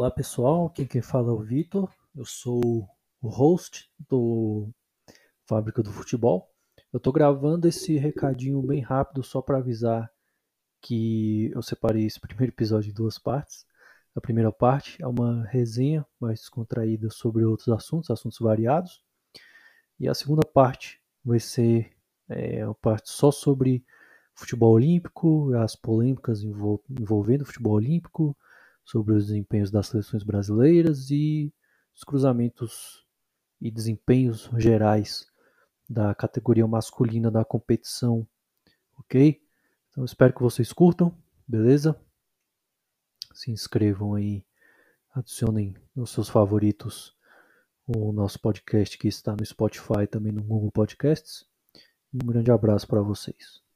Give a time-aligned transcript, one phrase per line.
[0.00, 2.88] Olá pessoal, quem fala é o Vitor, eu sou
[3.20, 4.70] o host do
[5.44, 6.50] Fábrica do Futebol.
[6.90, 10.10] Eu estou gravando esse recadinho bem rápido só para avisar
[10.80, 13.66] que eu separei esse primeiro episódio em duas partes.
[14.16, 19.02] A primeira parte é uma resenha mais descontraída sobre outros assuntos, assuntos variados.
[19.98, 21.92] E a segunda parte vai ser
[22.26, 23.84] é, uma parte só sobre
[24.34, 28.34] futebol olímpico, as polêmicas envolvendo o futebol olímpico,
[28.84, 31.52] sobre os desempenhos das seleções brasileiras e
[31.94, 33.06] os cruzamentos
[33.60, 35.26] e desempenhos gerais
[35.88, 38.26] da categoria masculina da competição,
[38.98, 39.40] ok?
[39.90, 41.16] Então espero que vocês curtam,
[41.46, 42.00] beleza?
[43.34, 44.44] Se inscrevam aí,
[45.12, 47.16] adicionem nos seus favoritos
[47.86, 51.44] o nosso podcast que está no Spotify também no Google Podcasts.
[52.14, 53.69] Um grande abraço para vocês.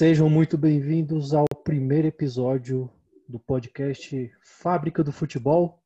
[0.00, 2.90] Sejam muito bem-vindos ao primeiro episódio
[3.28, 5.84] do podcast Fábrica do Futebol,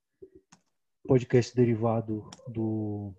[1.05, 3.13] podcast derivado do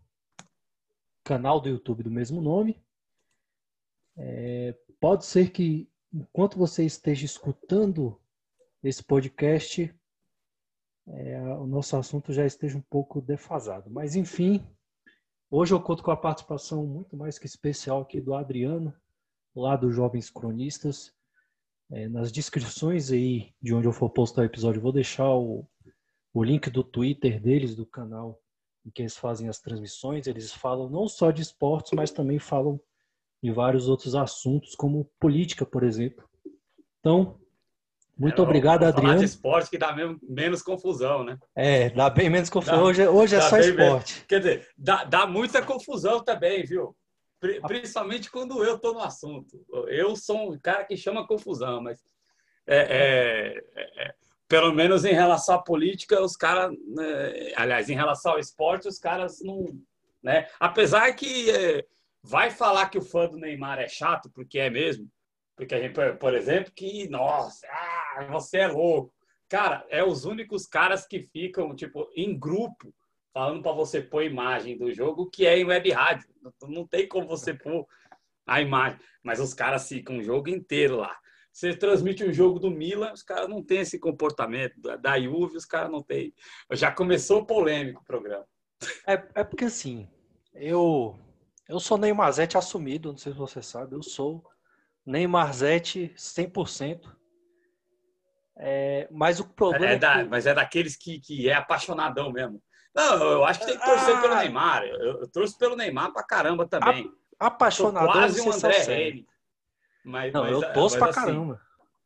[1.22, 2.82] canal do YouTube do mesmo nome.
[4.16, 8.18] É, pode ser que, enquanto você esteja escutando
[8.82, 9.94] esse podcast,
[11.10, 13.92] é, o nosso assunto já esteja um pouco defasado.
[13.92, 14.66] Mas, enfim,
[15.52, 18.96] hoje eu conto com a participação muito mais que especial aqui do Adriano
[19.56, 21.14] lá dos Jovens Cronistas.
[21.92, 25.68] É, nas descrições aí de onde eu for postar o episódio, vou deixar o,
[26.34, 28.42] o link do Twitter deles, do canal
[28.86, 30.28] em que eles fazem as transmissões.
[30.28, 32.80] Eles falam não só de esportes, mas também falam
[33.42, 36.28] de vários outros assuntos, como política, por exemplo.
[37.00, 37.40] Então,
[38.18, 39.10] muito é, obrigado, Adriano.
[39.10, 41.38] Falar de esporte que dá mesmo, menos confusão, né?
[41.56, 42.78] É, dá bem menos confusão.
[42.78, 44.14] Dá, hoje, hoje é só esporte.
[44.14, 44.26] Menos.
[44.28, 46.96] Quer dizer, dá, dá muita confusão também, viu?
[47.68, 49.66] Principalmente quando eu estou no assunto.
[49.88, 52.04] Eu sou um cara que chama confusão, mas
[52.68, 54.16] é, é, é,
[54.48, 59.00] pelo menos em relação à política, os caras, né, aliás, em relação ao esporte, os
[59.00, 59.80] caras não,
[60.22, 60.48] né?
[60.60, 61.86] Apesar que é,
[62.22, 65.10] vai falar que o fã do Neymar é chato, porque é mesmo,
[65.56, 69.14] porque a gente, por exemplo, que nossa, ah, você é louco,
[69.48, 72.94] cara, é os únicos caras que ficam tipo em grupo
[73.36, 76.30] falando para você pôr imagem do jogo, que é em web rádio.
[76.70, 77.86] Não tem como você pôr
[78.48, 78.98] a imagem.
[79.22, 81.14] Mas os caras ficam o jogo inteiro lá.
[81.52, 84.80] Você transmite um jogo do Milan, os caras não têm esse comportamento.
[85.02, 86.34] Da Juve, os caras não têm.
[86.72, 88.46] Já começou polêmico o programa.
[89.06, 90.08] É, é porque assim,
[90.54, 91.20] eu
[91.68, 94.46] eu sou Neymarzete assumido, não sei se você sabe, eu sou
[95.06, 97.02] Neymarzete 100%.
[98.58, 100.30] É, mas o problema é, é da, que...
[100.30, 102.62] Mas é daqueles que, que é apaixonadão mesmo.
[102.96, 104.22] Não, eu acho que tem que torcer ah.
[104.22, 104.84] pelo Neymar.
[104.84, 107.12] Eu, eu, torço pelo Neymar pra caramba também.
[107.38, 109.26] Apaixonador quase um André.
[110.04, 111.62] Mas, não, mas, eu torço mas, pra assim, caramba.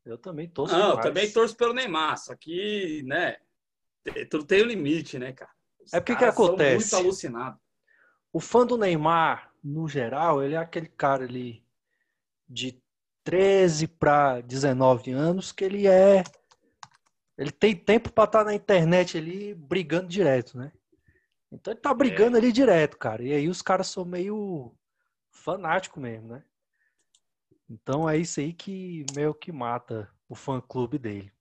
[0.06, 3.38] Eu também torço Não, eu também torço pelo Neymar, só que, né,
[4.32, 5.52] tudo tem o um limite, né, cara?
[5.80, 6.96] Os é porque que acontece?
[6.96, 7.60] muito alucinado.
[8.34, 11.64] O fã do Neymar, no geral, ele é aquele cara ali
[12.48, 12.82] de
[13.24, 16.24] 13 para 19 anos que ele é
[17.38, 20.72] ele tem tempo para estar tá na internet ali brigando direto, né?
[21.52, 22.40] Então ele tá brigando é.
[22.40, 23.24] ali direto, cara.
[23.24, 24.76] E aí os caras são meio
[25.32, 26.44] fanático mesmo, né?
[27.70, 31.32] Então é isso aí que meio que mata o fã clube dele.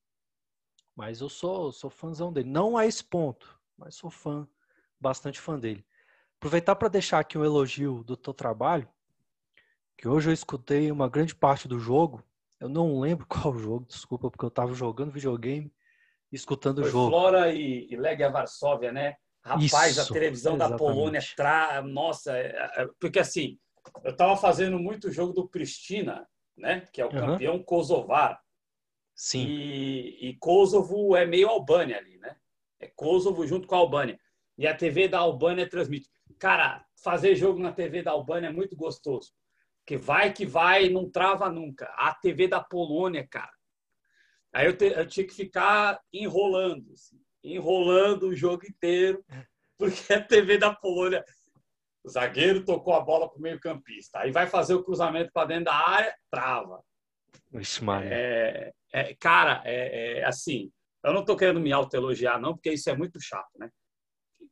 [0.94, 4.48] Mas eu sou sou fãzão dele, não a esse ponto, mas sou fã,
[5.00, 5.86] bastante fã dele.
[6.38, 8.88] Aproveitar para deixar aqui um elogio do teu trabalho,
[9.96, 12.22] que hoje eu escutei uma grande parte do jogo.
[12.60, 15.72] Eu não lembro qual jogo, desculpa, porque eu estava jogando videogame
[16.30, 17.10] escutando Foi o jogo.
[17.10, 19.16] Flora e, e Legia Varsóvia, né?
[19.42, 20.70] Rapaz, Isso, a televisão exatamente.
[20.70, 21.82] da Polônia, tra...
[21.82, 23.58] nossa, é, é, porque assim,
[24.04, 26.86] eu estava fazendo muito jogo do Pristina, né?
[26.92, 27.18] Que é o uhum.
[27.18, 28.42] campeão kosovar.
[29.14, 29.46] Sim.
[29.46, 32.36] E, e Kosovo é meio Albânia ali, né?
[32.78, 34.18] É Kosovo junto com a Albânia.
[34.56, 36.08] E a TV da Albânia transmite.
[36.38, 39.32] Cara, fazer jogo na TV da Albânia é muito gostoso.
[39.86, 41.86] Que vai que vai, não trava nunca.
[41.96, 43.52] A TV da Polônia, cara.
[44.52, 46.92] Aí eu, te, eu tinha que ficar enrolando.
[46.92, 49.24] Assim enrolando o jogo inteiro,
[49.78, 51.24] porque a TV da Polônia
[52.04, 54.20] O zagueiro tocou a bola para o meio-campista.
[54.20, 56.82] Aí vai fazer o cruzamento para dentro da área, trava.
[57.54, 60.70] Isso, é, é, cara, é, é, assim.
[61.04, 63.70] Eu não estou querendo me autoelogiar, não, porque isso é muito chato, né?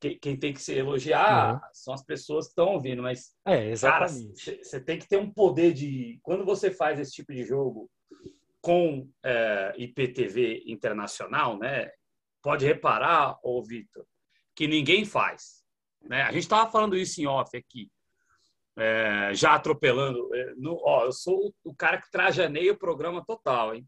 [0.00, 1.61] Quem, quem tem que se elogiar uhum.
[1.73, 3.35] são as pessoas que estão ouvindo, mas.
[3.47, 4.59] É, exatamente.
[4.62, 6.19] você tem que ter um poder de.
[6.23, 7.91] Quando você faz esse tipo de jogo
[8.61, 11.91] com é, IPTV internacional, né?
[12.47, 14.07] Pode reparar, ô Vitor,
[14.55, 15.65] que ninguém faz.
[16.01, 16.23] Né?
[16.23, 17.91] A gente estava falando isso em off aqui,
[18.79, 20.33] é, já atropelando.
[20.33, 23.85] É, no, ó, eu sou o cara que trajaneia o programa total, hein?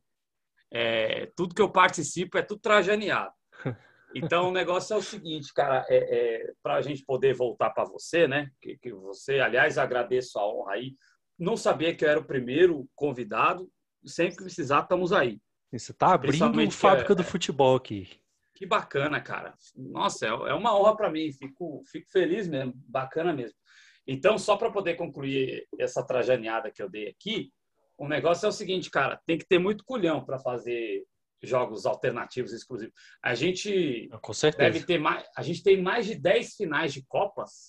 [0.73, 3.33] É, tudo que eu participo é tudo trajaneado.
[4.15, 7.85] Então, o negócio é o seguinte, cara, é, é para a gente poder voltar para
[7.85, 8.51] você, né?
[8.59, 10.97] Que, que, você, aliás, agradeço a honra aí.
[11.39, 13.71] Não sabia que eu era o primeiro convidado.
[14.07, 15.39] Sempre que precisar, estamos aí.
[15.71, 18.19] Você está abrindo a fábrica é, do futebol aqui.
[18.59, 19.57] Que bacana, cara.
[19.77, 21.31] Nossa, é, é uma honra para mim.
[21.31, 22.73] Fico, fico feliz mesmo.
[22.89, 23.57] Bacana mesmo.
[24.05, 27.53] Então, só para poder concluir essa trajaneada que eu dei aqui,
[27.97, 31.07] o negócio é o seguinte, cara, tem que ter muito culhão para fazer
[31.41, 32.93] jogos alternativos exclusivos.
[33.23, 34.73] A gente Com certeza.
[34.73, 37.69] deve ter mais, a gente tem mais de 10 finais de copas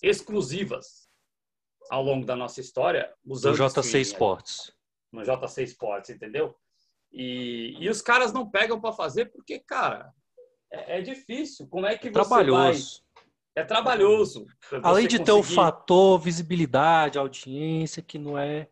[0.00, 1.08] exclusivas
[1.90, 4.72] ao longo da nossa história usando o JC Sports.
[5.10, 6.56] No JC Sports, entendeu?
[7.12, 10.12] E, e os caras não pegam para fazer porque, cara,
[10.70, 11.66] é, é, difícil.
[11.68, 13.02] Como é que é você trabalhoso.
[13.14, 13.62] vai...
[13.62, 14.46] É trabalhoso.
[14.82, 15.24] Além de conseguir...
[15.24, 18.68] ter o fator visibilidade, audiência, que não é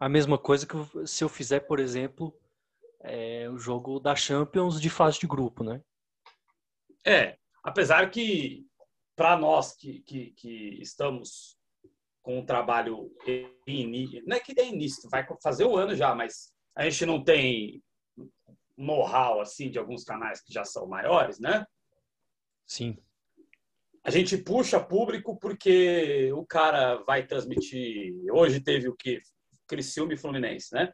[0.00, 2.34] a mesma coisa que se eu fizer, por exemplo,
[3.02, 5.82] é, o jogo da Champions de fase de grupo, né?
[7.04, 8.66] É, apesar que
[9.14, 11.58] para nós que, que, que, estamos
[12.22, 13.10] com um trabalho
[13.66, 17.22] em, não é que tem início, vai fazer um ano já, mas a gente não
[17.22, 17.82] tem
[18.76, 21.64] know-how assim de alguns canais que já são maiores, né?
[22.66, 22.96] Sim.
[24.04, 28.12] A gente puxa público porque o cara vai transmitir.
[28.32, 29.20] Hoje teve o que?
[29.68, 30.92] Criciúma e Fluminense, né?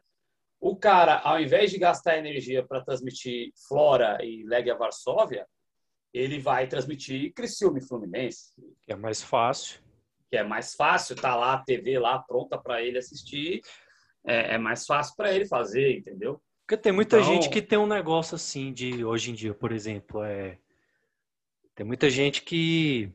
[0.59, 5.47] O cara, ao invés de gastar energia para transmitir Flora e Legia Varsóvia,
[6.13, 8.53] ele vai transmitir Criciúma e Fluminense.
[8.83, 9.81] Que é mais fácil.
[10.29, 13.61] Que é mais fácil, tá lá a TV lá pronta para ele assistir
[14.25, 16.41] é, é mais fácil para ele fazer, entendeu?
[16.67, 17.33] Porque tem muita então...
[17.33, 20.57] gente que tem um negócio assim de hoje em dia, por exemplo, é
[21.75, 23.11] tem muita gente que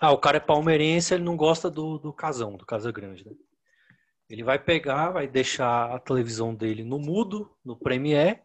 [0.00, 3.32] ah, o cara é palmeirense, ele não gosta do, do casão, do Casa Grande, né?
[4.28, 8.40] Ele vai pegar, vai deixar a televisão dele no mudo, no Premiere,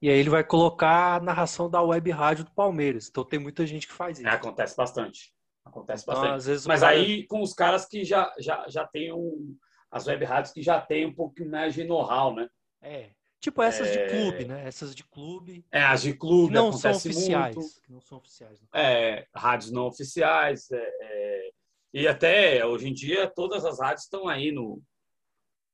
[0.00, 3.08] e aí ele vai colocar a narração da web rádio do Palmeiras.
[3.08, 4.26] Então tem muita gente que faz isso.
[4.26, 5.32] É, acontece bastante.
[5.64, 6.66] Acontece então, bastante.
[6.66, 6.92] Mas cara...
[6.92, 9.56] aí com os caras que já, já, já tem um,
[9.92, 12.48] as web rádios que já têm um pouco mais de know-how, né?
[12.80, 13.10] É.
[13.38, 14.06] Tipo essas é...
[14.06, 14.66] de clube, né?
[14.66, 15.66] Essas de clube.
[15.70, 17.54] É, as de clube não são oficiais.
[17.54, 17.82] Muito.
[17.82, 18.58] Que não são oficiais.
[18.74, 20.70] É, rádios não oficiais.
[20.70, 21.50] É, é...
[21.92, 24.82] E até hoje em dia todas as rádios estão aí no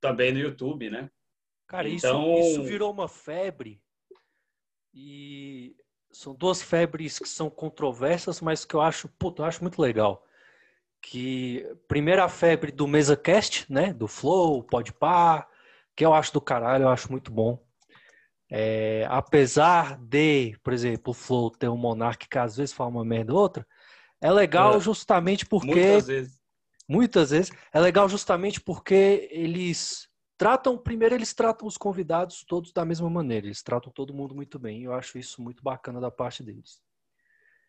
[0.00, 1.08] também no YouTube, né?
[1.68, 2.38] Cara, então...
[2.38, 3.80] isso, isso virou uma febre.
[4.92, 5.76] E
[6.10, 10.24] são duas febres que são controversas, mas que eu acho, puto, eu acho muito legal
[11.00, 15.46] que primeiro a febre do MesaCast, né, do Flow, Podpah,
[15.94, 17.62] que eu acho do caralho, eu acho muito bom.
[18.50, 23.04] É, apesar de, por exemplo, o Flow ter um Monark que às vezes fala uma
[23.04, 23.66] merda ou outra,
[24.20, 26.40] é legal é, justamente porque muitas vezes.
[26.88, 32.84] muitas vezes é legal justamente porque eles tratam primeiro eles tratam os convidados todos da
[32.84, 34.84] mesma maneira, eles tratam todo mundo muito bem.
[34.84, 36.80] Eu acho isso muito bacana da parte deles.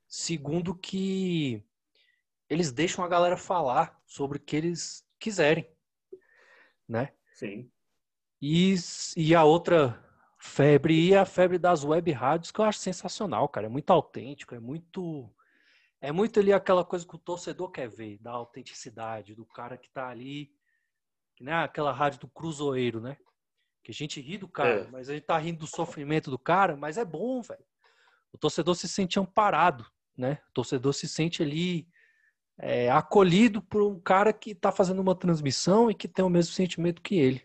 [0.07, 1.63] Segundo que
[2.49, 5.69] eles deixam a galera falar sobre o que eles quiserem,
[6.87, 7.13] né?
[7.33, 7.71] Sim.
[8.41, 8.75] E,
[9.15, 10.03] e a outra
[10.39, 13.67] febre e a febre das web rádios que eu acho sensacional, cara.
[13.67, 15.29] É muito autêntico, é muito
[16.01, 19.89] é muito ali aquela coisa que o torcedor quer ver, da autenticidade, do cara que
[19.89, 20.49] tá ali,
[21.41, 23.17] nem aquela rádio do cruzoeiro, né?
[23.83, 24.87] Que a gente ri do cara, é.
[24.91, 27.65] mas a gente tá rindo do sofrimento do cara, mas é bom, velho.
[28.31, 30.39] O torcedor se sente amparado, né?
[30.49, 31.85] O torcedor se sente ali
[32.59, 36.53] é, acolhido por um cara que está fazendo uma transmissão e que tem o mesmo
[36.53, 37.41] sentimento que ele.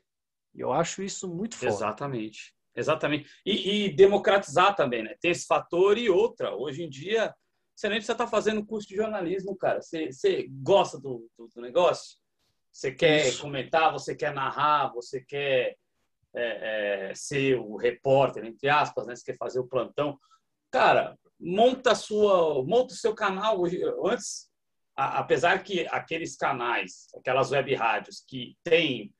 [0.52, 1.72] E eu acho isso muito forte.
[1.72, 2.54] Exatamente.
[2.76, 3.30] Exatamente.
[3.46, 5.14] E, e, democratizar também, né?
[5.20, 6.56] Tem esse fator e outra.
[6.56, 7.32] Hoje em dia,
[7.74, 9.80] você nem precisa estar tá fazendo curso de jornalismo, cara.
[9.80, 12.16] Você, você gosta do, do, do negócio?
[12.72, 13.42] Você quer isso.
[13.42, 15.76] comentar, você quer narrar, você quer
[16.34, 19.14] é, é, ser o repórter, entre aspas, né?
[19.14, 20.18] Você quer fazer o plantão.
[20.72, 23.62] Cara, monta a sua, monta o seu canal.
[24.04, 24.50] Antes
[24.96, 29.12] apesar que aqueles canais, aquelas web rádios que tem,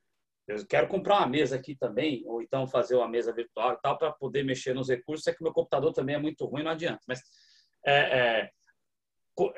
[0.47, 3.99] eu quero comprar uma mesa aqui também, ou então fazer uma mesa virtual e tal,
[3.99, 7.01] para poder mexer nos recursos, é que meu computador também é muito ruim, não adianta.
[7.09, 7.21] Mas
[7.85, 8.51] é, é,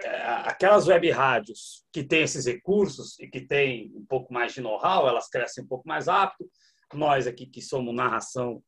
[0.04, 4.60] é, aquelas web rádios que têm esses recursos e que têm um pouco mais de
[4.60, 6.48] know-how, elas crescem um pouco mais rápido.
[6.94, 8.62] Nós aqui que somos narração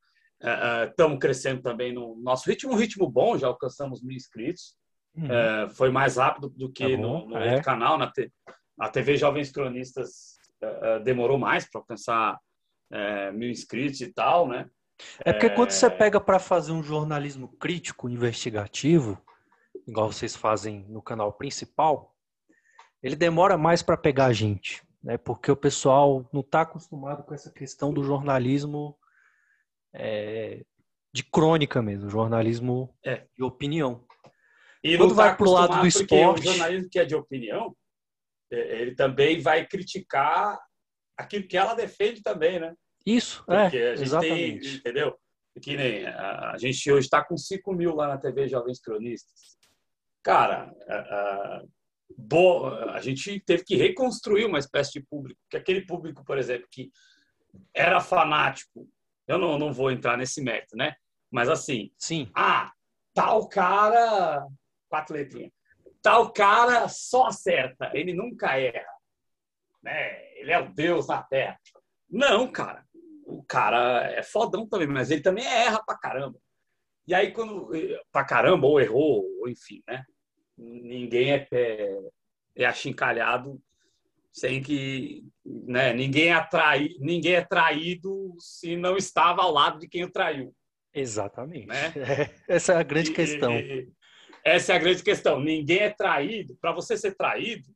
[0.90, 4.76] estamos uh, crescendo também no nosso ritmo, um ritmo bom, já alcançamos mil inscritos.
[5.14, 5.26] Uhum.
[5.26, 7.50] Uh, foi mais rápido do que tá no, no é.
[7.50, 8.32] outro canal, na, te,
[8.76, 12.38] na TV Jovens Cronistas uh, demorou mais para alcançar
[13.34, 14.66] mil inscritos e tal, né?
[15.22, 19.20] É porque quando você pega para fazer um jornalismo crítico, investigativo,
[19.86, 22.14] igual vocês fazem no canal principal,
[23.02, 25.16] ele demora mais para pegar a gente, né?
[25.16, 28.96] Porque o pessoal não está acostumado com essa questão do jornalismo
[29.92, 30.64] é,
[31.12, 33.26] de crônica mesmo, jornalismo é.
[33.36, 34.04] de opinião.
[34.82, 36.40] E Quando vai tá para o lado do esporte.
[36.40, 37.76] O jornalismo que é de opinião,
[38.50, 40.58] é, ele também vai criticar
[41.16, 42.74] aquilo que ela defende também, né?
[43.04, 44.68] Isso, porque é, exatamente.
[44.68, 45.18] Tem, entendeu?
[45.60, 49.56] Que nem a, a gente hoje está com 5 mil lá na TV Jovens Cronistas.
[50.22, 51.62] Cara, a, a,
[52.16, 56.68] bo, a gente teve que reconstruir uma espécie de público, que aquele público, por exemplo,
[56.70, 56.92] que
[57.74, 58.88] era fanático
[59.28, 60.94] eu não, não vou entrar nesse mérito, né?
[61.30, 62.30] Mas assim, sim.
[62.34, 62.72] Ah,
[63.12, 64.46] tal cara,
[64.88, 65.52] quatro letrinhas.
[66.02, 68.92] Tal cara só acerta, ele nunca erra.
[69.82, 70.36] Né?
[70.36, 71.58] Ele é o Deus na Terra.
[72.08, 72.84] Não, cara.
[73.26, 76.38] O cara é fodão também, mas ele também erra pra caramba.
[77.06, 77.70] E aí, quando.
[78.12, 80.04] pra caramba, ou errou, ou enfim, né?
[80.56, 81.98] Ninguém é, é,
[82.56, 83.60] é achincalhado
[84.32, 90.04] sem que né, ninguém, atrai, ninguém é traído se não estava ao lado de quem
[90.04, 90.54] o traiu.
[90.94, 91.66] Exatamente.
[91.66, 91.92] Né?
[92.48, 93.52] Essa é a grande e, questão.
[93.52, 93.88] E,
[94.48, 95.40] essa é a grande questão.
[95.40, 96.56] Ninguém é traído.
[96.60, 97.68] Para você ser traído,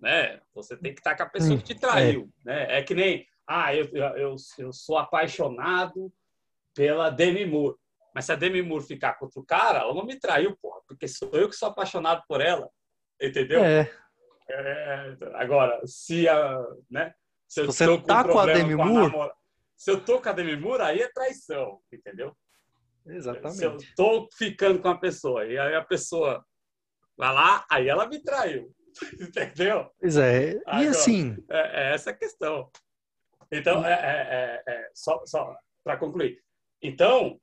[0.00, 2.30] né, você tem que estar com a pessoa que te traiu.
[2.46, 2.78] É, né?
[2.78, 6.12] é que nem, ah, eu, eu, eu sou apaixonado
[6.74, 7.76] pela Demi Moore.
[8.14, 11.08] Mas se a Demi Moore ficar com outro cara, ela não me traiu, porra, porque
[11.08, 12.68] sou eu que sou apaixonado por ela.
[13.20, 13.64] Entendeu?
[13.64, 13.90] É,
[14.48, 16.58] é, agora, se a,
[16.90, 17.14] né?
[17.48, 19.12] Se eu Você tô com, tá com a Demi com Moore?
[19.12, 19.34] Namora...
[19.76, 22.36] Se eu tô com a Demi Moore, aí é traição, entendeu?
[23.06, 23.56] Exatamente.
[23.56, 26.44] Se eu tô ficando com a pessoa e aí a pessoa
[27.16, 28.72] vai lá, aí ela me traiu,
[29.20, 29.90] entendeu?
[30.00, 30.54] Pois é.
[30.54, 31.36] E agora, assim?
[31.50, 32.70] É, é, essa a questão.
[33.52, 36.42] Então, é, é, é, é só, só para concluir.
[36.82, 37.38] Então,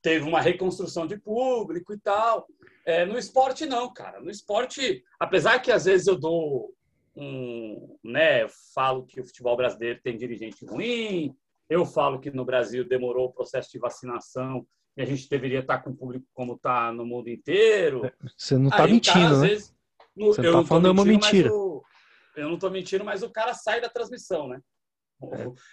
[0.00, 2.46] teve uma reconstrução de público e tal.
[2.84, 4.20] É, no esporte, não, cara.
[4.20, 6.72] No esporte, apesar que às vezes eu dou
[7.14, 7.98] um.
[8.04, 11.34] Né, falo que o futebol brasileiro tem dirigente ruim,
[11.68, 14.66] eu falo que no Brasil demorou o processo de vacinação
[14.96, 18.10] e a gente deveria estar com o público como está no mundo inteiro.
[18.36, 19.48] Você não está mentindo, cara, né?
[19.48, 19.74] Vezes,
[20.16, 21.52] no, Você está falando mentindo, uma mentira.
[21.52, 21.84] O,
[22.36, 24.60] eu não estou mentindo, mas o cara sai da transmissão, né?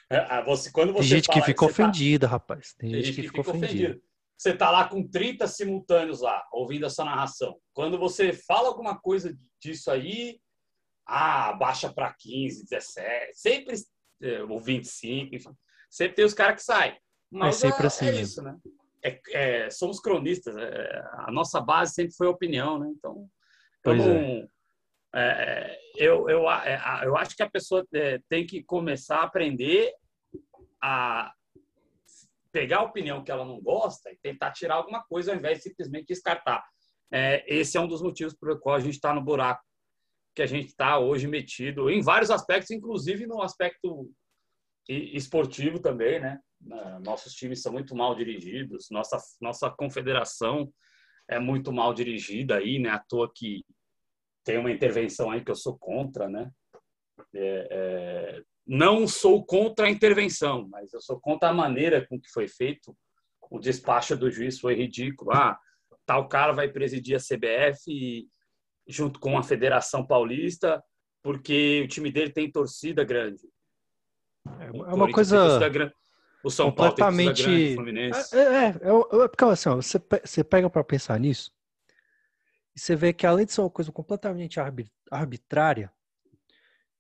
[0.10, 0.16] É.
[0.18, 2.32] É, você, quando você tem gente que fica ofendida, tá...
[2.32, 2.74] rapaz.
[2.78, 3.66] Tem, tem gente, que, que fica ofendida.
[3.66, 4.02] ofendida
[4.44, 7.58] você está lá com 30 simultâneos lá, ouvindo essa narração.
[7.74, 10.38] Quando você fala alguma coisa disso aí,
[11.08, 13.76] ah, baixa para 15, 17, sempre,
[14.22, 15.50] é, ou 25, enfim,
[15.90, 16.98] sempre tem os caras que saem.
[17.32, 18.08] Mas é sempre assim.
[18.08, 18.58] É isso, né?
[19.06, 22.92] É, é, somos cronistas, é, a nossa base sempre foi a opinião, né?
[22.98, 23.28] Então,
[23.86, 24.48] eu, não,
[25.16, 25.78] é.
[25.98, 26.44] eu, eu,
[27.04, 27.86] eu acho que a pessoa
[28.30, 29.94] tem que começar a aprender
[30.82, 31.34] a
[32.52, 35.64] pegar a opinião que ela não gosta e tentar tirar alguma coisa ao invés de
[35.64, 36.64] simplesmente descartar.
[37.12, 39.64] É, esse é um dos motivos pelo qual a gente está no buraco
[40.36, 44.10] que a gente está hoje metido em vários aspectos, inclusive no aspecto
[44.88, 46.40] esportivo também, né?
[47.04, 50.72] Nossos times são muito mal dirigidos, nossa nossa confederação
[51.30, 52.90] é muito mal dirigida aí, né?
[52.90, 53.66] À toa que
[54.44, 56.52] tem uma intervenção aí que eu sou contra, né?
[57.34, 62.30] É, é, não sou contra a intervenção, mas eu sou contra a maneira com que
[62.30, 62.96] foi feito.
[63.50, 65.32] O despacho do juiz foi ridículo.
[65.32, 65.58] Ah,
[66.06, 68.28] tal cara vai presidir a CBF
[68.88, 70.84] junto com a Federação Paulista,
[71.22, 73.48] porque o time dele tem torcida grande.
[74.60, 75.60] É uma coisa.
[76.44, 77.44] O São completamente...
[77.44, 81.18] Paulo tem grande, É, é, é, é porque assim, ó, você, você pega para pensar
[81.18, 81.54] nisso
[82.76, 84.60] e você vê que além de ser uma coisa completamente
[85.12, 85.92] arbitrária,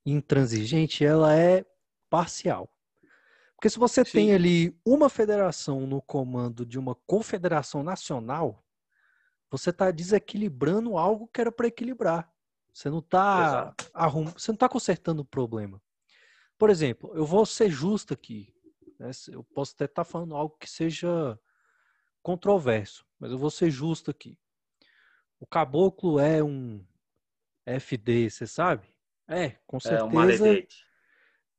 [0.06, 1.66] intransigente, ela é
[2.10, 2.70] parcial.
[3.56, 4.12] Porque se você Sim.
[4.12, 8.64] tem ali uma federação no comando de uma confederação nacional,
[9.50, 12.32] você está desequilibrando algo que era para equilibrar.
[12.74, 14.26] Você não está arrum...
[14.26, 15.82] você não está consertando o problema.
[16.58, 18.54] Por exemplo, eu vou ser justo aqui.
[19.00, 19.12] Né?
[19.30, 21.40] Eu posso até estar tá falando algo que seja
[22.22, 24.38] controverso, mas eu vou ser justo aqui.
[25.40, 26.86] O caboclo é um
[27.66, 28.88] FD, você sabe?
[29.28, 30.48] É, com certeza.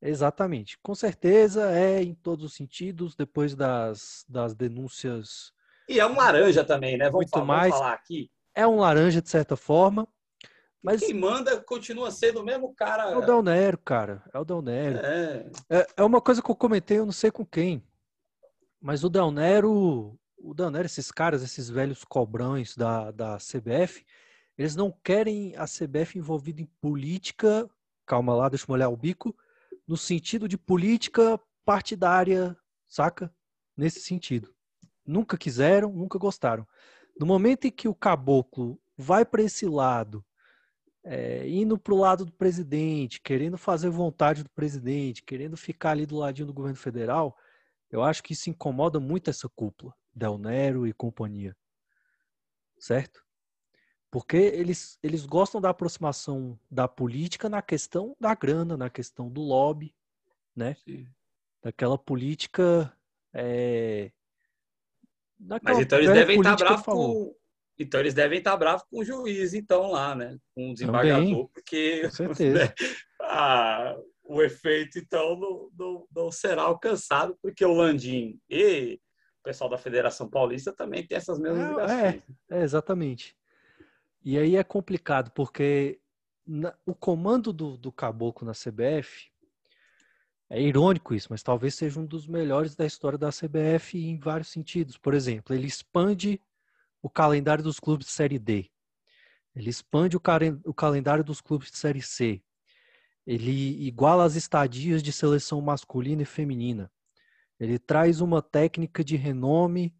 [0.01, 0.77] É Exatamente.
[0.79, 5.51] Com certeza é em todos os sentidos, depois das, das denúncias.
[5.87, 7.05] E é um laranja também, né?
[7.05, 7.71] Vamos, muito falar, mais.
[7.71, 8.31] Vamos falar aqui.
[8.53, 10.07] É um laranja, de certa forma,
[10.85, 13.09] Mas quem manda continua sendo o mesmo cara.
[13.09, 14.21] É o Del Nero, cara.
[14.31, 14.99] É o Del Nero.
[14.99, 15.51] É.
[15.67, 17.83] é, é uma coisa que eu comentei, eu não sei com quem.
[18.79, 24.05] Mas o Del Nero, o Del Nero, esses caras, esses velhos cobrões da, da CBF,
[24.55, 27.67] eles não querem a CBF envolvida em política.
[28.05, 29.35] Calma lá, deixa eu molhar o bico.
[29.87, 32.55] No sentido de política partidária,
[32.87, 33.33] saca?
[33.75, 34.53] Nesse sentido.
[35.03, 36.67] Nunca quiseram, nunca gostaram.
[37.19, 40.23] No momento em que o caboclo vai para esse lado
[41.05, 46.05] é, indo para o lado do presidente, querendo fazer vontade do presidente, querendo ficar ali
[46.05, 47.37] do ladinho do governo federal,
[47.91, 51.55] eu acho que isso incomoda muito essa cúpula, Del Nero e companhia.
[52.79, 53.23] Certo?
[54.09, 59.41] Porque eles, eles gostam da aproximação da política na questão da grana, na questão do
[59.41, 59.95] lobby,
[60.55, 60.75] né?
[60.85, 61.07] Sim.
[61.61, 62.91] Daquela política.
[63.31, 64.11] É...
[65.37, 67.35] Daquela Mas então eles devem estar bravos com,
[67.77, 70.37] então eles devem estar bravos com o juiz, então, lá, né?
[70.53, 71.49] Com o desembargador, Também.
[71.53, 72.03] porque
[72.53, 72.73] né,
[73.21, 78.99] ah, o efeito, então, não, não, não, será alcançado, porque o Landim e
[79.39, 82.23] o pessoal da Federação Paulista também tem essas mesmas é, ligações.
[82.49, 83.35] É, é, exatamente.
[84.23, 85.99] E aí é complicado, porque
[86.47, 89.29] na, o comando do, do Caboclo na CBF
[90.49, 94.49] é irônico isso, mas talvez seja um dos melhores da história da CBF em vários
[94.49, 94.97] sentidos.
[94.97, 96.39] Por exemplo, ele expande
[97.05, 98.67] o calendário dos clubes de Série D.
[99.55, 100.21] Ele expande o,
[100.65, 102.41] o calendário dos clubes de Série C.
[103.27, 106.91] Ele iguala as estadias de seleção masculina e feminina.
[107.59, 109.95] Ele traz uma técnica de renome,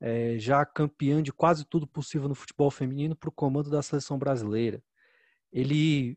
[0.00, 4.18] é, já campeã de quase tudo possível no futebol feminino, para o comando da seleção
[4.18, 4.82] brasileira.
[5.52, 6.16] Ele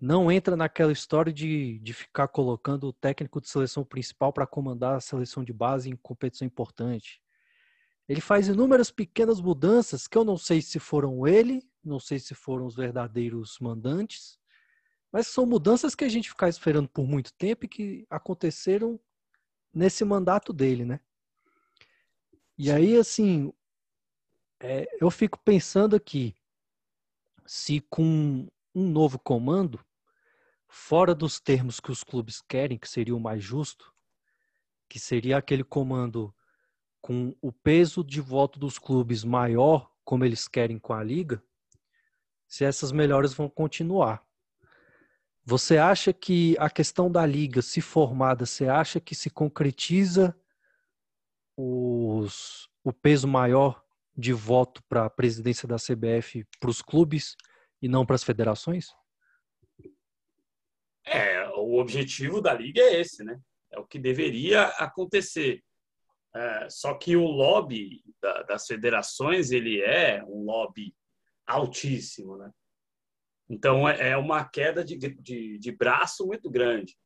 [0.00, 4.94] não entra naquela história de, de ficar colocando o técnico de seleção principal para comandar
[4.94, 7.20] a seleção de base em competição importante.
[8.08, 12.34] Ele faz inúmeras pequenas mudanças que eu não sei se foram ele, não sei se
[12.34, 14.38] foram os verdadeiros mandantes,
[15.12, 18.98] mas são mudanças que a gente fica esperando por muito tempo e que aconteceram
[19.72, 21.00] nesse mandato dele, né?
[22.56, 23.52] E aí, assim,
[24.60, 26.34] é, eu fico pensando aqui,
[27.46, 29.84] se com um novo comando,
[30.66, 33.94] fora dos termos que os clubes querem, que seria o mais justo,
[34.88, 36.34] que seria aquele comando
[37.08, 41.42] com o peso de voto dos clubes maior, como eles querem com a liga,
[42.46, 44.22] se essas melhoras vão continuar.
[45.42, 50.38] Você acha que a questão da liga, se formada, você acha que se concretiza
[51.56, 53.82] os, o peso maior
[54.14, 57.36] de voto para a presidência da CBF para os clubes
[57.80, 58.88] e não para as federações?
[61.06, 63.40] É, o objetivo da liga é esse, né?
[63.72, 65.64] É o que deveria acontecer.
[66.34, 70.94] É, só que o lobby da, das federações ele é um lobby
[71.46, 72.50] altíssimo, né?
[73.48, 76.96] Então é, é uma queda de, de, de, braço muito grande.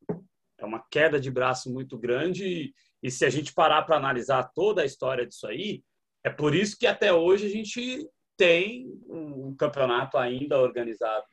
[0.57, 4.51] É uma queda de braço muito grande e, e se a gente parar para analisar
[4.53, 5.81] toda a história disso aí,
[6.23, 8.07] é por isso que até hoje a gente
[8.37, 11.25] tem um campeonato ainda organizado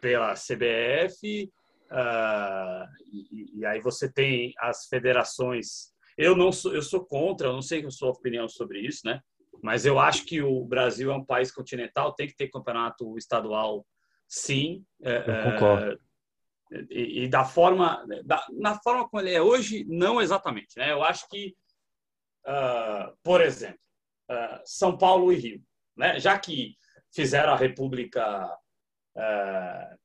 [0.00, 1.50] pela CBF
[1.90, 7.48] uh, ah, e, e aí você tem as federações eu não sou, eu sou contra,
[7.48, 9.20] eu não sei a sua opinião sobre isso, né?
[9.62, 13.86] Mas eu acho que o Brasil é um país continental, tem que ter campeonato estadual,
[14.28, 14.84] sim.
[15.02, 15.92] É, eu concordo.
[16.72, 20.90] É, e, e, da forma, da, na forma como ele é hoje, não exatamente, né?
[20.90, 21.54] Eu acho que,
[22.46, 23.78] uh, por exemplo,
[24.30, 25.62] uh, São Paulo e Rio,
[25.96, 26.18] né?
[26.18, 26.76] Já que
[27.14, 28.46] fizeram a República,
[29.16, 29.98] uh,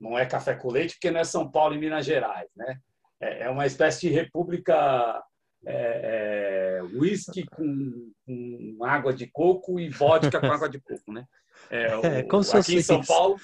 [0.00, 2.80] não é café com leite, porque não é São Paulo e Minas Gerais, né?
[3.20, 5.22] É, é uma espécie de república
[5.64, 11.24] é, é, whisky com, com, água de coco e vodka com água de coco, né?
[11.70, 13.36] É, é o, aqui em São Paulo,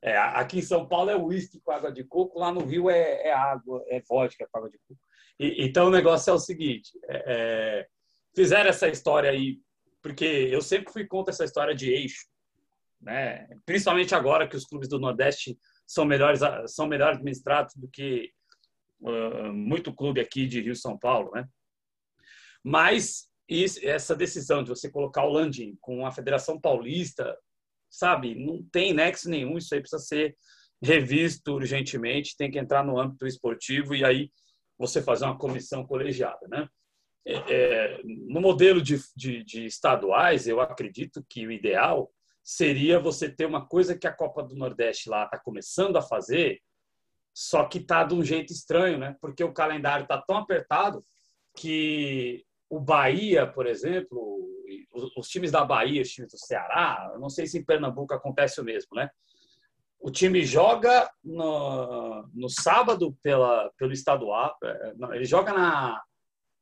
[0.00, 3.28] é, aqui em São Paulo é whisky com água de coco, lá no Rio é,
[3.28, 5.00] é água, é vodka com água de coco.
[5.38, 7.86] E, então o negócio é o seguinte: é, é,
[8.34, 9.58] fizeram essa história aí,
[10.00, 12.26] porque eu sempre fui contra essa história de eixo,
[13.00, 13.48] né?
[13.66, 18.32] Principalmente agora que os clubes do Nordeste são melhores, são melhor administrados do que
[19.52, 21.46] muito clube aqui de Rio São Paulo, né?
[22.64, 27.36] Mas isso, essa decisão de você colocar o Landim com a Federação Paulista,
[27.90, 30.36] sabe, não tem nexo nenhum, isso aí precisa ser
[30.82, 34.30] revisto urgentemente, tem que entrar no âmbito esportivo e aí
[34.78, 36.68] você fazer uma comissão colegiada, né?
[37.24, 42.12] É, é, no modelo de, de, de, estaduais, eu acredito que o ideal
[42.42, 46.60] seria você ter uma coisa que a Copa do Nordeste lá está começando a fazer,
[47.34, 49.16] só que tá de um jeito estranho, né?
[49.20, 51.04] Porque o calendário tá tão apertado
[51.56, 54.40] que o Bahia, por exemplo,
[55.16, 58.64] os, times da Bahia, os times do Ceará, não sei se em Pernambuco acontece o
[58.64, 59.10] mesmo, né?
[60.02, 66.02] o time joga no, no sábado pela, pelo estadual, é, ele joga na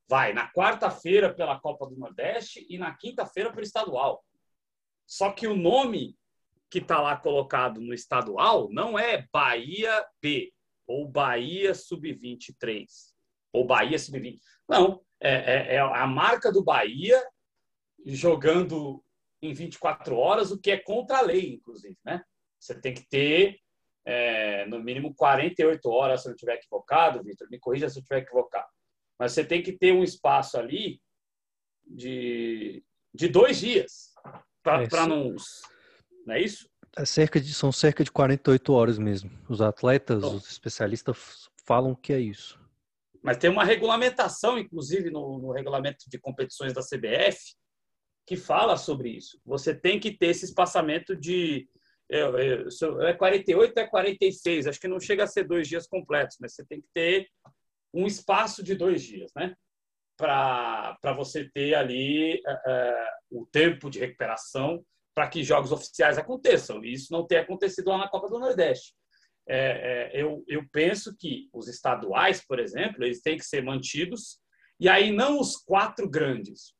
[0.06, 4.24] vai na quarta-feira pela Copa do Nordeste e na quinta-feira pelo estadual.
[5.06, 6.16] Só que o nome
[6.68, 10.52] que está lá colocado no estadual não é Bahia B
[10.90, 12.84] ou Bahia Sub-23
[13.52, 14.40] ou Bahia Sub-20.
[14.68, 17.22] Não, é, é, é, a marca do Bahia
[18.04, 19.02] jogando
[19.40, 22.22] em 24 horas, o que é contra a lei, inclusive, né?
[22.58, 23.58] Você tem que ter
[24.04, 28.02] é, no mínimo 48 horas, se eu não estiver equivocado, Vitor, me corrija se eu
[28.02, 28.68] estiver equivocado.
[29.18, 31.00] Mas você tem que ter um espaço ali
[31.86, 32.82] de,
[33.14, 34.12] de dois dias
[34.62, 35.34] para é não.
[36.26, 36.69] Não é isso?
[36.96, 39.30] É cerca de, são cerca de 48 horas mesmo.
[39.48, 42.58] Os atletas, os especialistas falam que é isso.
[43.22, 47.54] Mas tem uma regulamentação, inclusive no, no regulamento de competições da CBF,
[48.26, 49.40] que fala sobre isso.
[49.44, 51.68] Você tem que ter esse espaçamento de
[52.10, 56.64] é 48 é 46, acho que não chega a ser dois dias completos, mas você
[56.64, 57.28] tem que ter
[57.94, 59.54] um espaço de dois dias, né?
[60.16, 66.84] Para você ter ali uh, o tempo de recuperação para que jogos oficiais aconteçam.
[66.84, 68.94] E isso não tem acontecido lá na Copa do Nordeste.
[69.48, 74.38] É, é, eu, eu penso que os estaduais, por exemplo, eles têm que ser mantidos,
[74.78, 76.72] e aí não os quatro grandes.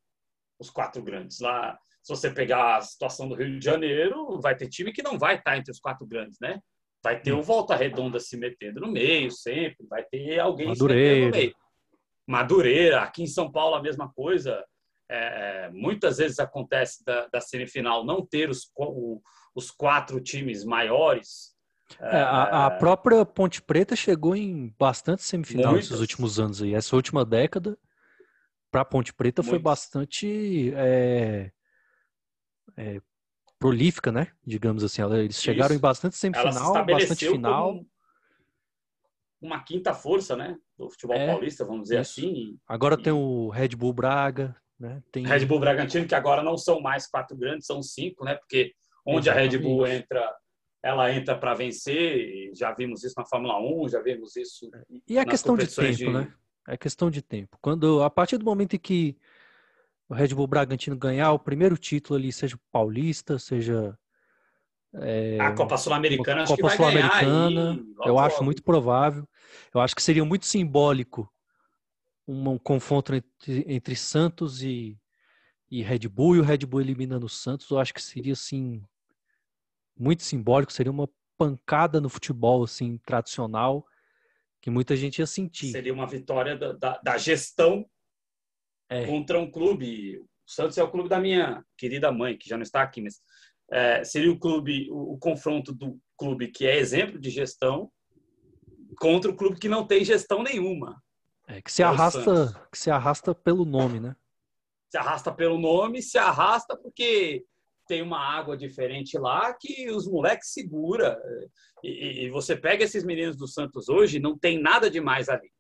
[0.59, 1.41] Os quatro grandes.
[1.41, 5.19] Lá, se você pegar a situação do Rio de Janeiro, vai ter time que não
[5.19, 6.61] vai estar entre os quatro grandes, né?
[7.03, 11.03] Vai ter o Volta Redonda se metendo no meio sempre, vai ter alguém Madureira.
[11.03, 11.55] se metendo no meio.
[12.27, 14.65] Madureira, aqui em São Paulo a mesma coisa.
[15.13, 19.21] É, é muitas vezes acontece da, da semifinal não ter os, o,
[19.55, 21.55] os quatro times maiores.
[21.99, 26.75] É, a, a, própria Ponte Preta chegou em bastante semifinal nesses últimos anos aí.
[26.75, 27.77] Essa última década,
[28.71, 31.51] para a Ponte Preta, foi bastante é,
[32.77, 33.01] é,
[33.59, 34.29] prolífica, né?
[34.47, 35.03] Digamos assim.
[35.03, 35.79] Eles chegaram Isso.
[35.79, 37.85] em bastante semifinal, bastante final.
[39.41, 40.57] Uma quinta força, né?
[40.79, 42.21] Do futebol é, paulista, vamos dizer Isso.
[42.21, 42.59] assim.
[42.69, 43.03] Agora e...
[43.03, 45.03] tem o Red Bull Braga, né?
[45.13, 45.27] Tem...
[45.27, 48.35] Red Bull Bragantino, que agora não são mais quatro grandes, são cinco, né?
[48.35, 48.73] Porque
[49.07, 49.57] onde Exatamente.
[49.57, 50.37] a Red Bull entra,
[50.83, 52.51] ela entra para vencer.
[52.55, 54.71] Já vimos isso na Fórmula 1, já vimos isso.
[55.07, 56.09] E é questão de tempo, de...
[56.09, 56.33] né?
[56.67, 57.59] É questão de tempo.
[57.61, 59.17] Quando a partir do momento em que
[60.09, 63.97] o Red Bull Bragantino ganhar o primeiro título ali, seja paulista, seja
[64.95, 67.79] é, a Copa Sul-Americana acho Copa que vai ganhar.
[68.05, 69.29] eu acho muito provável.
[69.73, 71.31] Eu acho que seria muito simbólico
[72.31, 74.99] um, confronto entre, entre Santos e,
[75.71, 77.69] e Red Bull e o Red Bull eliminando o Santos.
[77.71, 78.83] Eu acho que seria assim
[79.99, 80.73] muito simbólico.
[80.73, 83.85] Seria uma pancada no futebol assim tradicional
[84.61, 85.71] que muita gente ia sentir.
[85.71, 87.87] Seria uma vitória da, da, da gestão
[88.89, 89.07] é.
[89.07, 90.19] contra um clube.
[90.19, 93.21] O Santos é o clube da minha querida mãe, que já não está aqui, mas
[93.73, 97.91] é, seria o clube, o, o, confronto do clube que é exemplo de gestão
[98.99, 101.01] contra o clube que não tem gestão nenhuma.
[101.51, 104.15] É, que se é arrasta, que se arrasta pelo nome, né?
[104.89, 107.45] Se arrasta pelo nome, se arrasta porque
[107.89, 111.21] tem uma água diferente lá que os moleques segura.
[111.83, 115.51] E, e, você pega esses meninos do Santos hoje, não tem nada demais ali.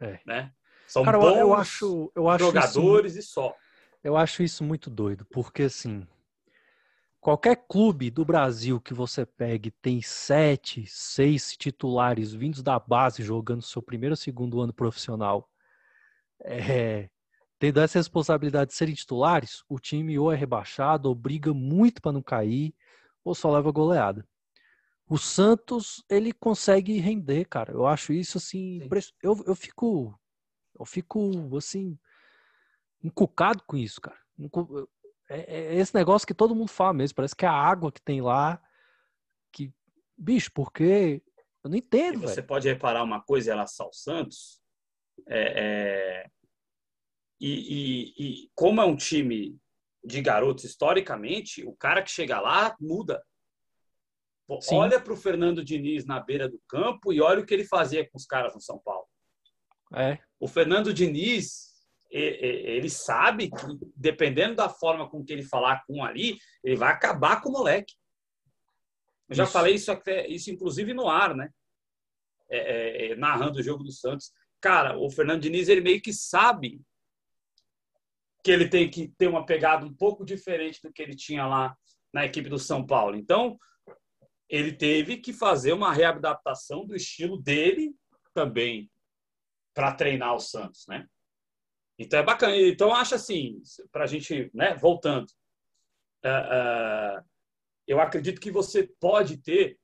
[0.00, 0.20] É.
[0.24, 0.52] Né?
[0.86, 3.56] São Cara, bons eu acho, eu acho jogadores isso, e só.
[4.04, 6.06] Eu acho isso muito doido, porque assim,
[7.22, 13.62] qualquer clube do Brasil que você pegue tem sete, seis titulares vindos da base jogando
[13.62, 15.48] seu primeiro ou segundo ano profissional,
[16.40, 17.08] é,
[17.60, 22.10] tendo essa responsabilidade de serem titulares, o time ou é rebaixado, ou briga muito para
[22.10, 22.74] não cair,
[23.24, 24.26] ou só leva goleada.
[25.08, 27.72] O Santos, ele consegue render, cara.
[27.72, 28.80] Eu acho isso assim.
[29.22, 30.18] Eu, eu fico
[30.78, 31.96] eu fico, assim,
[33.04, 34.18] encucado com isso, cara.
[35.32, 37.16] É, é esse negócio que todo mundo fala mesmo.
[37.16, 38.62] Parece que é a água que tem lá.
[39.52, 39.72] Que,
[40.16, 41.22] bicho, porque
[41.64, 42.18] eu não entendo.
[42.18, 42.46] E você velho.
[42.46, 44.60] pode reparar uma coisa em relação ao Santos.
[45.28, 46.30] É, é,
[47.40, 49.58] e, e, e, como é um time
[50.04, 53.22] de garotos historicamente, o cara que chega lá muda.
[54.60, 54.74] Sim.
[54.74, 58.08] Olha para o Fernando Diniz na beira do campo e olha o que ele fazia
[58.08, 59.06] com os caras no São Paulo.
[59.94, 60.18] É.
[60.38, 61.71] O Fernando Diniz,
[62.12, 63.56] ele sabe que,
[63.96, 67.52] dependendo da forma com que ele falar com um ali, ele vai acabar com o
[67.52, 67.94] moleque.
[69.28, 69.52] Eu já isso.
[69.52, 71.48] falei isso, até, isso inclusive no ar, né?
[72.50, 74.30] É, é, é, narrando o jogo do Santos.
[74.60, 76.82] Cara, o Fernando Diniz, ele meio que sabe
[78.44, 81.74] que ele tem que ter uma pegada um pouco diferente do que ele tinha lá
[82.12, 83.16] na equipe do São Paulo.
[83.16, 83.58] Então,
[84.50, 87.94] ele teve que fazer uma readaptação do estilo dele
[88.34, 88.90] também
[89.72, 91.08] para treinar o Santos, né?
[91.98, 92.56] Então é bacana.
[92.56, 94.74] Então acho assim, para a gente, né?
[94.74, 95.26] Voltando,
[96.24, 97.24] uh, uh,
[97.86, 99.78] eu acredito que você pode ter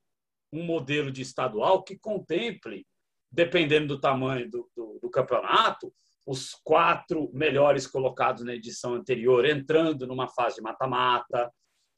[0.51, 2.85] um modelo de estadual que contemple,
[3.31, 5.93] dependendo do tamanho do, do, do campeonato,
[6.25, 11.51] os quatro melhores colocados na edição anterior entrando numa fase de mata-mata,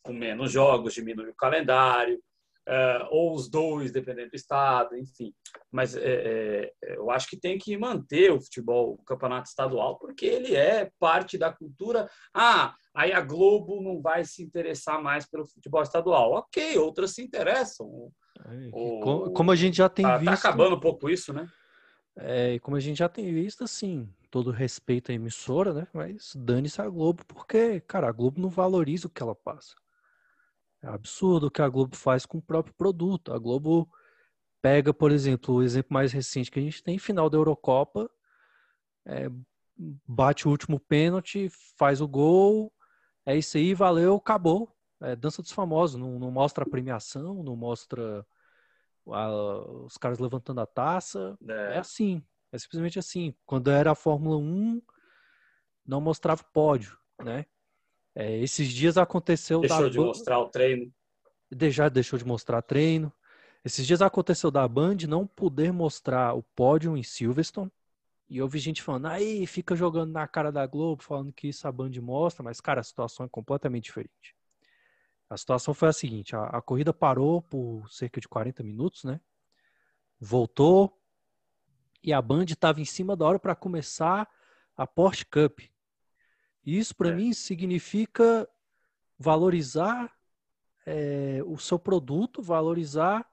[0.04, 2.22] com menos jogos, diminui o calendário,
[2.68, 5.34] uh, ou os dois, dependendo do estado, enfim.
[5.72, 10.26] Mas é, é, eu acho que tem que manter o futebol, o campeonato estadual, porque
[10.26, 12.10] ele é parte da cultura.
[12.34, 16.34] Ah, aí a Globo não vai se interessar mais pelo futebol estadual.
[16.34, 18.12] Ok, outras se interessam.
[18.74, 20.34] O, como a gente já tem tá, visto.
[20.34, 21.48] Está acabando um pouco isso, né?
[22.16, 25.88] É, como a gente já tem visto, assim, todo respeito à emissora, né?
[25.94, 29.76] Mas dane-se a Globo, porque, cara, a Globo não valoriza o que ela passa.
[30.84, 33.34] É absurdo o que a Globo faz com o próprio produto.
[33.34, 33.90] A Globo
[34.62, 38.10] pega, por exemplo, o exemplo mais recente que a gente tem, final da Eurocopa,
[39.06, 39.30] é,
[40.08, 42.72] bate o último pênalti, faz o gol,
[43.26, 44.76] é isso aí, valeu, acabou.
[45.02, 48.26] É dança dos famosos, não, não mostra a premiação, não mostra
[49.08, 49.30] a,
[49.86, 51.36] os caras levantando a taça.
[51.48, 51.76] É.
[51.76, 53.34] é assim, é simplesmente assim.
[53.46, 54.82] Quando era a Fórmula 1,
[55.86, 57.46] não mostrava o pódio, né?
[58.16, 59.62] É, esses dias aconteceu.
[59.62, 60.92] Deixou de mostrar o treino.
[61.70, 63.12] Já deixou de mostrar treino.
[63.64, 67.72] Esses dias aconteceu da Band não poder mostrar o pódio em Silverstone.
[68.28, 71.68] E eu vi gente falando, aí fica jogando na cara da Globo, falando que isso
[71.68, 74.34] a Band mostra, mas, cara, a situação é completamente diferente.
[75.30, 79.20] A situação foi a seguinte: a, a corrida parou por cerca de 40 minutos, né?
[80.20, 80.98] Voltou
[82.04, 84.30] e a Band estava em cima da hora para começar
[84.76, 85.60] a Porsche Cup.
[86.66, 87.16] Isso para é.
[87.16, 88.48] mim significa
[89.18, 90.12] valorizar
[90.86, 93.28] é, o seu produto, valorizar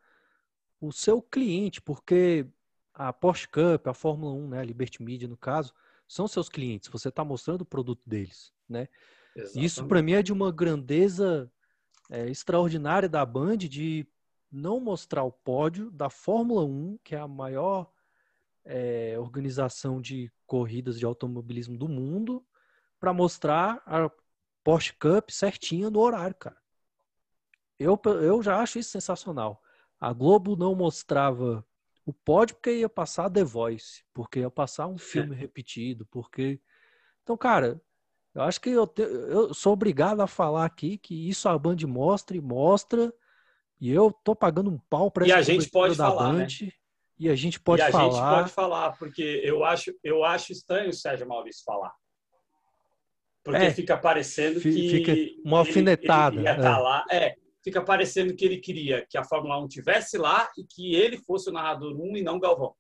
[0.81, 2.47] o seu cliente, porque
[2.95, 5.73] a Porsche Cup, a Fórmula 1, né, a Liberty Media no caso,
[6.07, 6.89] são seus clientes.
[6.89, 8.89] Você está mostrando o produto deles, né?
[9.37, 9.65] Exatamente.
[9.65, 11.51] Isso para mim é de uma grandeza
[12.11, 14.07] é, extraordinária da Band de
[14.51, 17.91] não mostrar o pódio da Fórmula 1, que é a maior
[18.65, 22.45] é, organização de corridas de automobilismo do mundo,
[22.99, 24.11] para mostrar a
[24.63, 26.57] Porsche Cup certinha no horário, cara.
[27.79, 29.63] Eu, eu já acho isso sensacional.
[30.01, 31.65] A Globo não mostrava
[32.05, 36.61] o pódio porque ia passar The Voice, porque ia passar um filme repetido, porque.
[37.23, 37.81] Então, cara,
[38.35, 39.03] eu acho que eu, te...
[39.03, 43.13] eu sou obrigado a falar aqui que isso a Band mostra e mostra,
[43.81, 46.49] e eu tô pagando um pau para E a gente pode falar, Band, né?
[47.19, 48.11] E a gente pode e a falar.
[48.11, 51.93] gente pode falar, porque eu acho, eu acho estranho o Sérgio Maurício falar.
[53.49, 54.91] Porque é, fica parecendo que.
[54.91, 56.37] Fica uma alfinetada.
[56.37, 56.79] Ele, ele tá é.
[56.79, 57.05] lá.
[57.11, 57.35] É,
[57.65, 61.49] fica parecendo que ele queria que a Fórmula 1 tivesse lá e que ele fosse
[61.49, 62.75] o narrador 1 e não Galvão.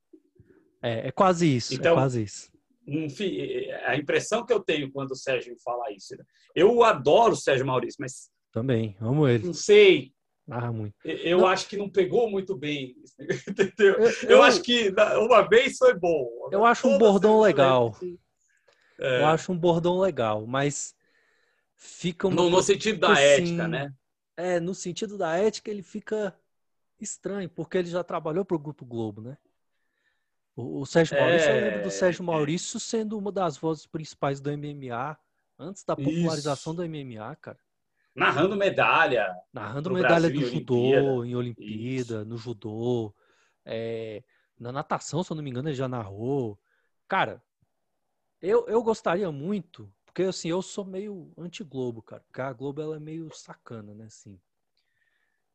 [0.83, 1.73] É, é quase isso.
[1.73, 2.53] É então, é quase isso.
[2.87, 3.39] Enfim,
[3.87, 6.15] a impressão que eu tenho quando o Sérgio fala isso.
[6.15, 6.23] Né?
[6.55, 8.29] Eu adoro o Sérgio Maurício, mas.
[8.53, 9.47] Também, amo ele.
[9.47, 10.13] Não sei.
[10.51, 10.95] Ah, muito.
[11.03, 11.47] Eu não.
[11.47, 12.95] acho que não pegou muito bem.
[13.49, 13.95] Entendeu?
[13.95, 16.29] Eu, eu, eu, acho que uma vez foi bom.
[16.53, 17.97] Eu acho um bordão legal.
[18.99, 19.23] É.
[19.23, 20.95] Eu acho um bordão legal, mas
[21.77, 23.95] fica no, no sentido da assim, ética, né?
[24.37, 26.35] É, no sentido da ética ele fica
[27.01, 29.37] estranho, porque ele já trabalhou para o Grupo Globo, né?
[30.57, 34.41] O, o Sérgio é, Maurício, eu lembro do Sérgio Maurício sendo uma das vozes principais
[34.41, 35.17] do MMA,
[35.57, 36.83] antes da popularização Isso.
[36.83, 37.59] do MMA, cara.
[38.15, 39.33] Narrando medalha.
[39.53, 42.25] Narrando medalha Brasil do judô, em Olimpíada, Isso.
[42.25, 43.15] no judô.
[43.65, 44.25] É,
[44.59, 46.59] na natação, se eu não me engano, ele já narrou.
[47.07, 47.41] Cara,
[48.41, 52.23] eu, eu gostaria muito, porque assim, eu sou meio anti-Globo, cara.
[52.27, 54.07] Porque a Globo ela é meio sacana, né?
[54.07, 54.39] Assim.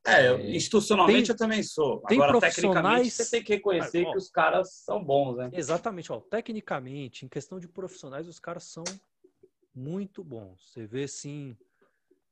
[0.05, 2.01] É, é institucionalmente tem, eu também sou.
[2.01, 5.49] Tem Agora, tecnicamente, você tem que reconhecer ah, ó, que os caras são bons, né?
[5.53, 6.19] Exatamente, ó.
[6.19, 8.83] Tecnicamente, em questão de profissionais, os caras são
[9.73, 10.71] muito bons.
[10.71, 11.57] Você vê, assim,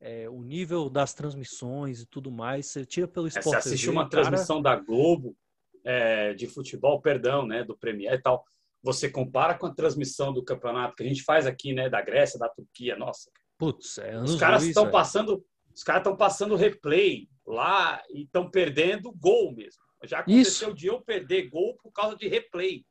[0.02, 2.66] é, o nível das transmissões e tudo mais.
[2.66, 3.48] Você tira pelo esporte.
[3.48, 4.24] É, você assistiu uma cara...
[4.24, 5.34] transmissão da Globo
[5.86, 7.64] é, de futebol, perdão, né?
[7.64, 8.46] Do Premier e tal
[8.84, 12.40] você compara com a transmissão do campeonato que a gente faz aqui, né, da Grécia,
[12.40, 13.30] da Turquia, nossa.
[13.58, 19.12] Putz, é os caras estão passando, os caras estão passando replay lá e estão perdendo
[19.12, 19.82] gol mesmo.
[20.04, 20.78] Já aconteceu Isso.
[20.78, 22.84] de eu perder gol por causa de replay.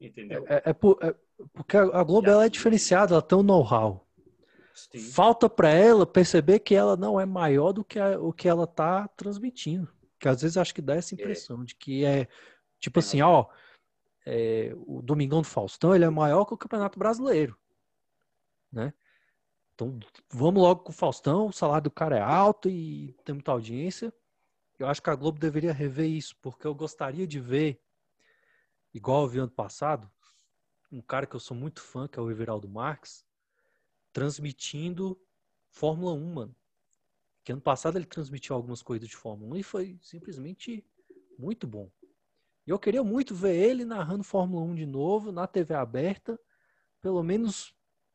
[0.00, 0.44] Entendeu?
[0.48, 1.14] É, é, por, é
[1.52, 4.06] porque a Globo ela é diferenciada, ela tem um know-how.
[5.12, 8.66] Falta para ela perceber que ela não é maior do que a, o que ela
[8.66, 9.88] tá transmitindo.
[10.18, 11.16] Que às vezes acho que dá essa é.
[11.16, 11.64] impressão é.
[11.64, 12.26] de que é
[12.80, 13.46] tipo assim, ó,
[14.24, 17.58] é, o Domingão do Faustão ele é maior que o Campeonato Brasileiro,
[18.70, 18.92] né?
[19.74, 19.98] Então
[20.30, 24.12] vamos logo com o Faustão, o salário do cara é alto e tem muita audiência.
[24.78, 27.80] Eu acho que a Globo deveria rever isso, porque eu gostaria de ver,
[28.92, 30.10] igual eu vi ano passado,
[30.90, 33.24] um cara que eu sou muito fã, que é o Everaldo Marques,
[34.12, 35.18] transmitindo
[35.70, 36.56] Fórmula 1, mano.
[37.42, 40.84] que ano passado ele transmitiu algumas corridas de Fórmula 1 e foi simplesmente
[41.38, 41.90] muito bom.
[42.66, 46.38] E eu queria muito ver ele narrando Fórmula 1 de novo na TV aberta,
[47.00, 47.74] pelo menos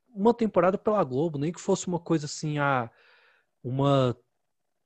[0.10, 2.90] uma temporada pela Globo, nem que fosse uma coisa assim, a
[3.64, 4.18] uma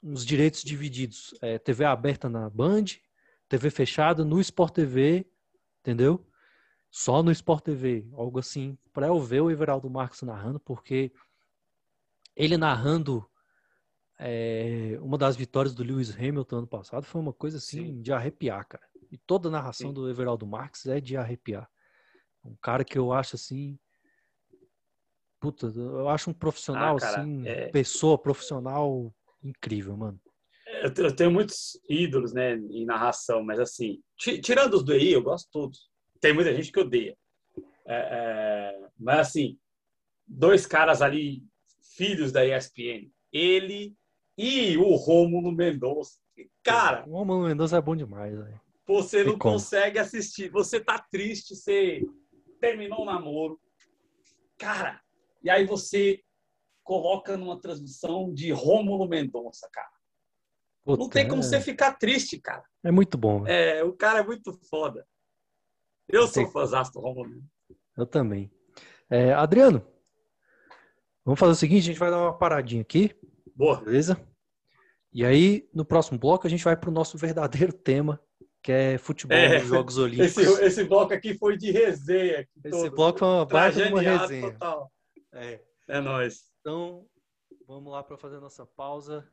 [0.04, 2.86] uns direitos divididos, é, TV aberta na Band,
[3.48, 5.28] TV fechada no Sport TV,
[5.80, 6.26] entendeu?
[6.90, 11.12] Só no Sport TV, algo assim, para eu ver o Everaldo Marques narrando, porque
[12.36, 13.30] ele narrando
[14.18, 18.02] é, uma das vitórias do Lewis Hamilton ano passado foi uma coisa assim Sim.
[18.02, 18.91] de arrepiar, cara.
[19.12, 19.94] E toda a narração Sim.
[19.94, 21.70] do Everaldo Marques é de arrepiar.
[22.44, 23.78] Um cara que eu acho assim.
[25.40, 27.68] Puta, eu acho um profissional ah, cara, assim, é...
[27.70, 30.20] pessoa profissional incrível, mano.
[30.84, 35.46] Eu tenho muitos ídolos, né, em narração, mas assim, tirando os do EI, eu gosto
[35.46, 35.90] de todos.
[36.22, 37.18] Tem muita gente que odeia.
[37.86, 39.60] É, é, mas assim,
[40.26, 41.44] dois caras ali,
[41.98, 43.96] filhos da ESPN, ele
[44.38, 46.20] e o Rômulo Mendonça.
[46.64, 48.62] Cara, o Rômulo Mendonça é bom demais, velho.
[48.92, 50.50] Você não consegue assistir.
[50.50, 52.06] Você tá triste, você
[52.60, 53.60] terminou o namoro.
[54.58, 55.02] Cara,
[55.44, 56.22] e aí você
[56.84, 59.90] coloca numa transmissão de Rômulo Mendonça, cara.
[60.84, 61.46] Puta, não tem como é...
[61.46, 62.64] você ficar triste, cara.
[62.84, 63.46] É muito bom.
[63.48, 65.08] É, o cara é muito foda.
[66.08, 67.44] Eu, Eu sou fãzão do Rômulo.
[67.98, 68.52] Eu também.
[69.10, 69.86] É, Adriano,
[71.24, 73.16] vamos fazer o seguinte, a gente vai dar uma paradinha aqui.
[73.56, 73.82] Boa.
[73.82, 74.20] Beleza?
[75.14, 78.20] E aí, no próximo bloco, a gente vai para o nosso verdadeiro tema,
[78.62, 80.38] que é futebol é, nos Jogos Olímpicos.
[80.38, 82.48] Esse, esse, bloco aqui foi de resenha.
[82.64, 82.96] Esse todo.
[82.96, 84.52] bloco foi uma baita de uma resenha.
[84.52, 84.92] Total.
[85.32, 86.52] É, é nóis.
[86.60, 87.08] Então,
[87.68, 89.28] vamos lá para fazer a nossa pausa.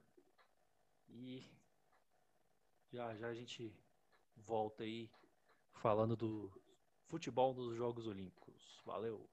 [1.10, 1.44] E
[2.92, 3.74] já já a gente
[4.36, 5.10] volta aí
[5.74, 6.50] falando do
[7.06, 8.80] futebol nos Jogos Olímpicos.
[8.84, 9.28] Valeu!